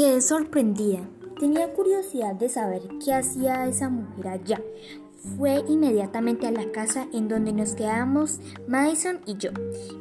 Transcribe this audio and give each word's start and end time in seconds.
Quedé 0.00 0.22
sorprendida. 0.22 1.00
Tenía 1.38 1.74
curiosidad 1.74 2.34
de 2.34 2.48
saber 2.48 2.80
qué 3.04 3.12
hacía 3.12 3.66
esa 3.66 3.90
mujer 3.90 4.28
allá. 4.28 4.58
Fue 5.36 5.62
inmediatamente 5.68 6.46
a 6.46 6.52
la 6.52 6.72
casa 6.72 7.06
en 7.12 7.28
donde 7.28 7.52
nos 7.52 7.74
quedamos 7.74 8.40
Madison 8.66 9.20
y 9.26 9.36
yo. 9.36 9.50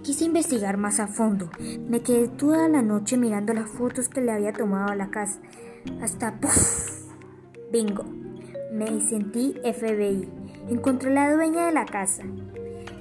Quise 0.01 0.23
investigar 0.23 0.77
más 0.77 1.01
a 1.01 1.07
fondo. 1.07 1.49
Me 1.89 1.99
quedé 1.99 2.29
toda 2.29 2.69
la 2.69 2.81
noche 2.81 3.17
mirando 3.17 3.51
las 3.53 3.69
fotos 3.69 4.07
que 4.07 4.21
le 4.21 4.31
había 4.31 4.53
tomado 4.53 4.89
a 4.89 4.95
la 4.95 5.11
casa. 5.11 5.41
Hasta 6.01 6.39
¡puff! 6.39 7.09
Bingo. 7.69 8.05
Me 8.71 9.01
sentí 9.01 9.55
FBI. 9.65 10.29
Encontré 10.69 11.13
la 11.13 11.33
dueña 11.33 11.65
de 11.65 11.73
la 11.73 11.83
casa. 11.83 12.23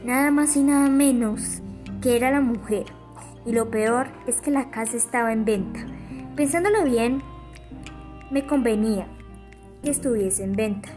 Nada 0.05 0.33
más 0.33 0.57
y 0.57 0.65
nada 0.65 0.89
menos 0.89 1.63
que 2.03 2.17
era 2.17 2.33
la 2.33 2.41
mujer. 2.41 2.87
Y 3.47 3.53
lo 3.53 3.71
peor 3.71 4.09
es 4.27 4.41
que 4.41 4.51
la 4.51 4.73
casa 4.73 4.97
estaba 4.97 5.33
en 5.33 5.45
venta. 5.45 5.87
Pensándolo 6.39 6.85
bien, 6.85 7.21
me 8.31 8.47
convenía 8.47 9.09
que 9.83 9.91
estuviese 9.91 10.45
en 10.45 10.53
venta, 10.53 10.89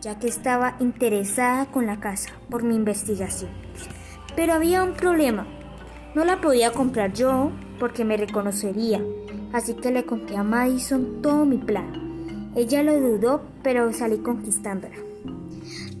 ya 0.00 0.18
que 0.18 0.26
estaba 0.26 0.76
interesada 0.80 1.66
con 1.66 1.84
la 1.84 2.00
casa 2.00 2.30
por 2.48 2.62
mi 2.62 2.76
investigación. 2.76 3.50
Pero 4.34 4.54
había 4.54 4.82
un 4.82 4.94
problema. 4.94 5.46
No 6.14 6.24
la 6.24 6.40
podía 6.40 6.72
comprar 6.72 7.12
yo 7.12 7.52
porque 7.78 8.06
me 8.06 8.16
reconocería, 8.16 9.02
así 9.52 9.74
que 9.74 9.90
le 9.90 10.06
conté 10.06 10.38
a 10.38 10.44
Madison 10.44 11.20
todo 11.20 11.44
mi 11.44 11.58
plan. 11.58 12.50
Ella 12.56 12.82
lo 12.82 12.98
dudó, 12.98 13.42
pero 13.62 13.92
salí 13.92 14.16
conquistándola. 14.20 14.96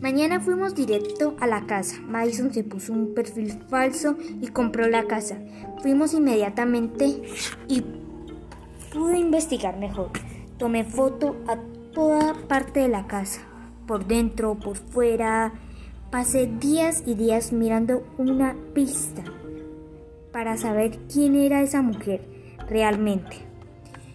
Mañana 0.00 0.40
fuimos 0.40 0.74
directo 0.74 1.36
a 1.38 1.46
la 1.46 1.66
casa. 1.66 2.00
Madison 2.00 2.50
se 2.50 2.64
puso 2.64 2.94
un 2.94 3.12
perfil 3.12 3.52
falso 3.68 4.16
y 4.40 4.48
compró 4.48 4.88
la 4.88 5.04
casa. 5.04 5.36
Fuimos 5.82 6.14
inmediatamente 6.14 7.20
y 7.68 7.84
pude 8.92 9.18
investigar 9.18 9.78
mejor. 9.78 10.10
Tomé 10.58 10.84
foto 10.84 11.36
a 11.46 11.56
toda 11.92 12.34
parte 12.48 12.80
de 12.80 12.88
la 12.88 13.06
casa, 13.06 13.42
por 13.86 14.06
dentro, 14.06 14.54
por 14.56 14.76
fuera. 14.76 15.52
Pasé 16.10 16.46
días 16.46 17.04
y 17.06 17.14
días 17.14 17.52
mirando 17.52 18.04
una 18.18 18.56
pista 18.74 19.22
para 20.32 20.56
saber 20.56 20.98
quién 21.12 21.34
era 21.36 21.62
esa 21.62 21.82
mujer 21.82 22.26
realmente 22.68 23.36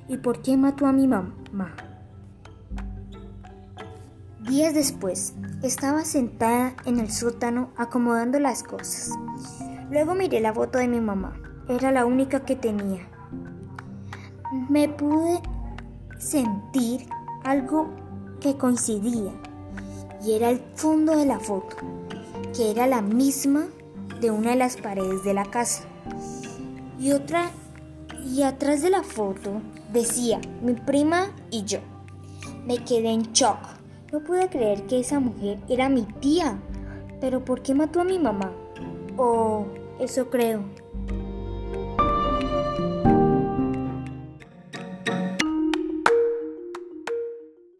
y 0.08 0.18
por 0.18 0.42
qué 0.42 0.58
mató 0.58 0.86
a 0.86 0.94
mi 0.94 1.08
mamá. 1.08 1.76
Días 4.42 4.76
después, 4.76 5.34
estaba 5.64 6.06
sentada 6.06 6.76
en 6.86 7.00
el 7.00 7.10
sótano 7.10 7.72
acomodando 7.78 8.40
las 8.40 8.62
cosas. 8.62 9.10
Luego 9.90 10.14
miré 10.14 10.40
la 10.40 10.54
foto 10.54 10.78
de 10.78 10.88
mi 10.88 11.02
mamá. 11.02 11.34
Era 11.68 11.92
la 11.92 12.06
única 12.06 12.46
que 12.46 12.56
tenía. 12.56 13.08
Me 14.52 14.88
pude 14.88 15.42
sentir 16.20 17.08
algo 17.44 17.90
que 18.40 18.58
coincidía 18.58 19.32
y 20.24 20.34
era 20.34 20.50
el 20.50 20.60
fondo 20.76 21.16
de 21.16 21.26
la 21.26 21.40
foto, 21.40 21.78
que 22.56 22.72
era 22.72 22.88
la 22.88 23.02
misma 23.02 23.68
de 24.22 24.32
una 24.32 24.52
de 24.52 24.56
las 24.56 24.78
paredes 24.78 25.24
de 25.24 25.34
la 25.34 25.46
casa. 25.46 25.84
Y 27.00 27.12
otra 27.12 27.52
y 28.26 28.44
atrás 28.44 28.82
de 28.82 28.90
la 28.90 29.04
foto 29.04 29.62
decía 29.92 30.40
mi 30.62 30.74
prima 30.74 31.28
y 31.52 31.64
yo. 31.64 31.80
Me 32.66 32.84
quedé 32.84 33.10
en 33.10 33.24
shock. 33.34 33.60
No 34.12 34.20
pude 34.22 34.50
creer 34.50 34.88
que 34.88 35.00
esa 35.00 35.20
mujer 35.20 35.60
era 35.70 35.90
mi 35.90 36.04
tía. 36.04 36.60
Pero 37.20 37.44
¿por 37.44 37.62
qué 37.62 37.74
mató 37.74 38.02
a 38.02 38.04
mi 38.04 38.20
mamá? 38.20 38.52
Oh, 39.18 39.66
eso 40.00 40.30
creo. 40.30 40.64